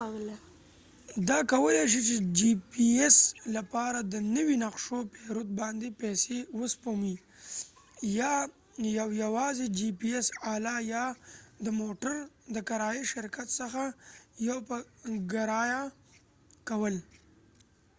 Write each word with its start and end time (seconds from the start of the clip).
دا 1.29 1.39
کولی 1.51 1.85
شي 1.93 1.99
د 2.03 2.11
جي 2.37 2.51
پي 2.71 2.87
ايس 3.01 3.17
لپاره 3.55 3.99
د 4.13 4.15
نوي 4.35 4.55
نقشو 4.65 4.97
پیرود 5.13 5.49
باندې 5.59 5.87
پیسې 6.01 6.37
وسپموي 6.59 7.15
یا 8.19 8.33
یو 8.97 9.09
يوازي 9.23 9.67
جي 9.77 9.89
پي 9.99 10.09
ايس 10.15 10.27
آله 10.55 10.75
یا 10.93 11.05
د 11.65 11.67
موټر 11.81 12.15
د 12.55 12.57
کرایې 12.69 13.03
شرکت 13.11 13.47
څخه 13.59 13.83
يو 14.47 14.57
په 14.67 14.75
ګرايه 15.33 15.81
کول 16.67 16.95